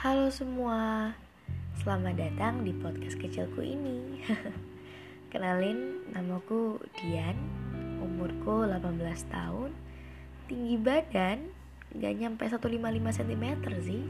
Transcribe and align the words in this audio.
Halo 0.00 0.32
semua, 0.32 1.12
selamat 1.76 2.16
datang 2.16 2.64
di 2.64 2.72
podcast 2.72 3.20
kecilku 3.20 3.60
ini. 3.60 4.24
Kenalin, 5.28 6.08
namaku 6.16 6.80
Dian, 6.96 7.36
umurku 8.00 8.64
18 8.64 8.96
tahun. 9.28 9.76
Tinggi 10.48 10.80
badan, 10.80 11.52
gak 12.00 12.16
nyampe 12.16 12.48
155 12.48 12.80
cm 13.12 13.44
sih. 13.84 14.00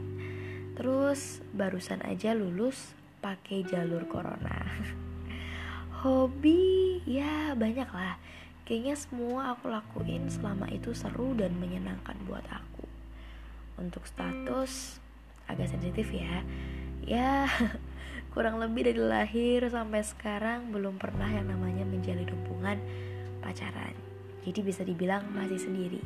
Terus 0.79 1.43
barusan 1.51 1.99
aja 2.07 2.39
lulus 2.39 2.95
pakai 3.19 3.67
jalur 3.67 4.07
corona. 4.07 4.63
Hobi, 6.07 7.03
ya 7.03 7.51
banyak 7.51 7.91
lah 7.91 8.15
Kayaknya 8.63 8.95
semua 8.95 9.59
aku 9.59 9.67
lakuin 9.67 10.31
selama 10.31 10.71
itu 10.71 10.95
seru 10.95 11.35
dan 11.35 11.51
menyenangkan 11.59 12.15
buat 12.23 12.47
aku. 12.47 12.87
Untuk 13.75 14.07
status, 14.07 15.03
agak 15.47 15.69
sensitif 15.69 16.09
ya. 16.13 16.43
Ya 17.01 17.49
kurang 18.33 18.61
lebih 18.61 18.87
dari 18.87 19.01
lahir 19.01 19.65
sampai 19.67 20.05
sekarang 20.05 20.69
belum 20.69 21.01
pernah 21.01 21.27
yang 21.27 21.49
namanya 21.49 21.85
menjalin 21.87 22.27
hubungan 22.27 22.77
pacaran. 23.41 23.95
Jadi 24.41 24.59
bisa 24.61 24.81
dibilang 24.81 25.25
masih 25.33 25.57
sendiri. 25.57 26.01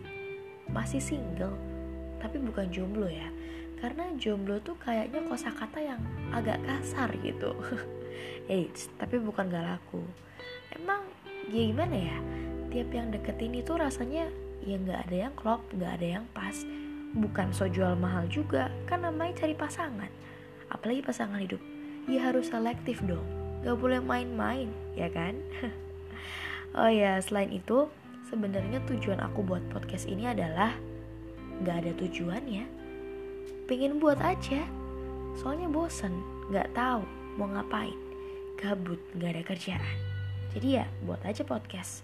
Masih 0.71 0.99
single 0.99 1.55
tapi 2.19 2.41
bukan 2.41 2.71
jomblo 2.71 3.07
ya. 3.07 3.29
Karena 3.79 4.09
jomblo 4.17 4.57
tuh 4.63 4.79
kayaknya 4.79 5.21
kosakata 5.27 5.77
yang 5.77 6.01
agak 6.31 6.57
kasar 6.63 7.11
gitu. 7.21 7.53
Eits, 8.51 8.87
tapi 8.95 9.19
bukan 9.19 9.51
gak 9.51 9.65
laku. 9.65 10.01
Emang 10.73 11.05
ya 11.51 11.61
gimana 11.69 11.93
ya? 11.93 12.17
Tiap 12.71 12.89
yang 12.91 13.07
deketin 13.13 13.53
itu 13.53 13.75
rasanya 13.77 14.31
ya 14.65 14.81
nggak 14.81 14.99
ada 15.07 15.17
yang 15.29 15.33
klop 15.37 15.61
nggak 15.77 15.91
ada 16.01 16.07
yang 16.19 16.25
pas 16.33 16.57
bukan 17.15 17.55
so 17.55 17.65
jual 17.71 17.95
mahal 17.95 18.27
juga 18.27 18.67
kan 18.85 19.07
namanya 19.07 19.39
cari 19.43 19.55
pasangan. 19.55 20.11
Apalagi 20.67 21.01
pasangan 21.01 21.39
hidup. 21.39 21.63
Ya 22.05 22.29
harus 22.29 22.51
selektif 22.51 22.99
dong. 23.07 23.25
Gak 23.63 23.79
boleh 23.79 24.03
main-main 24.03 24.69
ya 24.93 25.07
kan? 25.09 25.39
Oh 26.75 26.91
ya 26.91 27.15
selain 27.23 27.55
itu 27.55 27.87
sebenarnya 28.27 28.83
tujuan 28.83 29.23
aku 29.23 29.47
buat 29.47 29.63
podcast 29.71 30.11
ini 30.11 30.27
adalah 30.27 30.75
gak 31.63 31.87
ada 31.87 31.95
tujuan 32.03 32.43
ya. 32.43 32.67
Pengen 33.63 33.95
buat 34.03 34.19
aja. 34.19 34.59
Soalnya 35.39 35.71
bosen 35.71 36.11
gak 36.51 36.75
tahu 36.75 37.07
mau 37.39 37.47
ngapain. 37.47 37.95
Gabut 38.59 38.99
gak 39.15 39.39
ada 39.39 39.43
kerjaan. 39.47 39.95
Jadi 40.51 40.83
ya 40.83 40.85
buat 41.07 41.23
aja 41.23 41.47
podcast. 41.47 42.03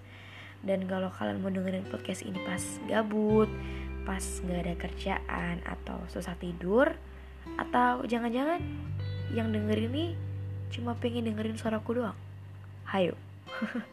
Dan 0.63 0.87
kalau 0.87 1.11
kalian 1.11 1.43
mau 1.43 1.51
dengerin 1.51 1.83
podcast 1.91 2.23
ini 2.23 2.39
pas 2.47 2.63
gabut 2.87 3.51
pas 4.11 4.43
gak 4.43 4.67
ada 4.67 4.75
kerjaan 4.75 5.63
atau 5.63 6.03
susah 6.11 6.35
tidur 6.35 6.91
atau 7.55 8.03
jangan-jangan 8.03 8.59
yang 9.31 9.55
denger 9.55 9.87
ini 9.87 10.19
cuma 10.67 10.99
pengen 10.99 11.31
dengerin 11.31 11.55
suaraku 11.55 12.03
doang. 12.03 12.19
Hayo. 12.91 13.15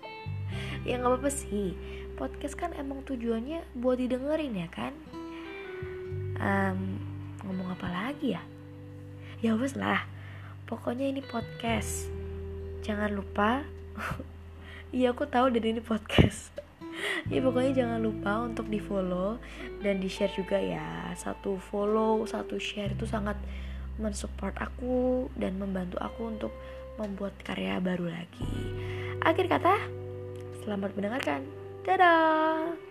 Ya 0.82 0.96
nggak 0.96 1.20
apa-apa 1.20 1.28
sih. 1.28 1.76
Podcast 2.16 2.56
kan 2.56 2.72
emang 2.72 3.04
tujuannya 3.04 3.62
buat 3.76 4.00
didengerin 4.00 4.56
ya 4.56 4.68
kan? 4.72 4.96
Um, 6.40 6.96
ngomong 7.44 7.76
apa 7.76 7.86
lagi 7.92 8.32
ya? 8.32 8.42
Ya 9.44 9.52
wes 9.54 9.76
lah. 9.76 10.08
Pokoknya 10.64 11.12
ini 11.12 11.20
podcast. 11.20 12.08
Jangan 12.82 13.14
lupa. 13.14 13.62
Iya 14.88 15.12
aku 15.12 15.28
tahu 15.28 15.52
dari 15.52 15.76
ini 15.76 15.84
podcast 15.84 16.48
ya 17.28 17.44
pokoknya 17.44 17.72
jangan 17.84 18.00
lupa 18.00 18.32
untuk 18.48 18.66
di 18.72 18.80
follow 18.80 19.36
dan 19.84 20.00
di 20.00 20.08
share 20.08 20.32
juga 20.32 20.56
ya. 20.56 21.12
Satu 21.14 21.60
follow 21.60 22.24
satu 22.24 22.56
share 22.56 22.96
itu 22.96 23.04
sangat 23.04 23.36
mensupport 23.98 24.54
aku 24.58 25.28
dan 25.36 25.58
membantu 25.58 25.98
aku 26.00 26.32
untuk 26.32 26.52
membuat 26.96 27.34
karya 27.44 27.78
baru 27.78 28.10
lagi. 28.10 28.50
Akhir 29.22 29.46
kata 29.50 29.76
selamat 30.64 30.94
mendengarkan. 30.94 31.42
Dadah 31.86 32.87